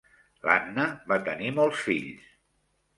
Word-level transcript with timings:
L'Anna 0.47 0.87
va 1.13 1.21
tenir 1.29 1.55
molts 1.61 1.87
fills. 1.91 2.29